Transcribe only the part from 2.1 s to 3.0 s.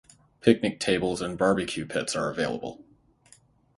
are available.